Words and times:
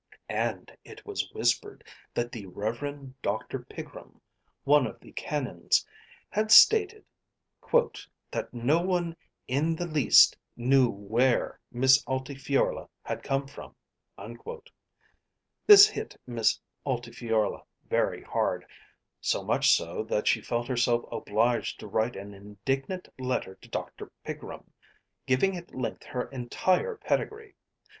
And 0.29 0.75
it 0.83 1.05
was 1.05 1.31
whispered 1.31 1.83
that 2.15 2.31
the 2.31 2.47
Reverend 2.47 3.21
Dr. 3.21 3.59
Pigrum, 3.59 4.19
one 4.63 4.87
of 4.87 4.99
the 4.99 5.11
canons, 5.11 5.85
had 6.31 6.49
stated 6.49 7.05
"that 8.31 8.51
no 8.51 8.81
one 8.81 9.15
in 9.47 9.75
the 9.75 9.85
least 9.85 10.35
knew 10.57 10.89
where 10.89 11.59
Miss 11.71 12.03
Altifiorla 12.07 12.89
had 13.03 13.21
come 13.21 13.45
from." 13.45 13.75
This 15.67 15.87
hit 15.87 16.19
Miss 16.25 16.59
Altifiorla 16.83 17.63
very 17.87 18.23
hard, 18.23 18.65
so 19.21 19.43
much 19.43 19.69
so, 19.69 20.03
that 20.05 20.25
she 20.27 20.41
felt 20.41 20.67
herself 20.67 21.05
obliged 21.11 21.79
to 21.79 21.85
write 21.85 22.15
an 22.15 22.33
indignant 22.33 23.07
letter 23.19 23.53
to 23.53 23.69
Dr. 23.69 24.11
Pigrum, 24.25 24.71
giving 25.27 25.55
at 25.55 25.75
length 25.75 26.05
her 26.05 26.27
entire 26.31 26.95
pedigree. 26.97 27.53